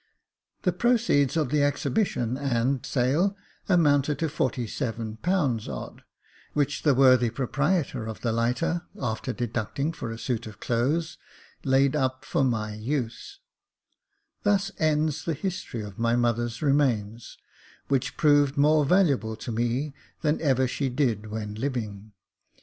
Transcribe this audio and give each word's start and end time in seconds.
The 0.63 0.71
proceeds 0.73 1.37
of 1.37 1.49
the 1.49 1.61
exhibition 1.61 2.35
and 2.35 2.83
sale 2.83 3.37
amounted 3.69 4.17
to 4.17 4.29
^^47 4.29 5.67
odd, 5.67 6.01
which 6.53 6.81
the 6.81 6.95
worthy 6.95 7.29
proprietor 7.29 8.07
of 8.07 8.17
Jacob 8.17 8.29
F'aithful 8.31 8.33
17 8.33 8.35
the 8.35 8.35
lighter, 8.35 8.81
after 8.99 9.31
deducting 9.31 9.93
for 9.93 10.09
a 10.09 10.17
suit 10.17 10.47
of 10.47 10.59
clothes, 10.59 11.19
laid 11.63 11.95
up 11.95 12.25
for 12.25 12.43
my 12.43 12.73
use. 12.73 13.41
Thus 14.41 14.71
ends 14.79 15.23
the 15.25 15.35
history 15.35 15.83
of 15.83 15.99
my 15.99 16.15
mother's 16.15 16.63
remains, 16.63 17.37
which 17.87 18.17
proved 18.17 18.57
more 18.57 18.83
valuable 18.83 19.35
to 19.35 19.51
me 19.51 19.93
than 20.23 20.41
ever 20.41 20.67
she 20.67 20.89
did 20.89 21.27
when 21.27 21.53
living. 21.53 22.13